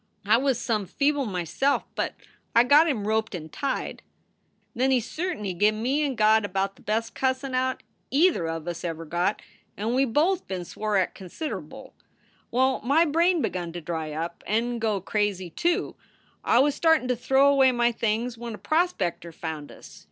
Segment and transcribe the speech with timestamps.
[0.25, 2.15] I was some feeble m self, but
[2.55, 4.01] I got him roped and tied.
[4.73, 8.67] "Then he cert ny give me and Gawd about the best cussin* out either of
[8.67, 9.43] us ever got,
[9.77, 11.93] and we both been swore at consid able.
[12.49, 15.95] Well, my brain begun to dry up and go crazy, too.
[16.43, 19.99] I was startin to throw away my things when a prospector found us.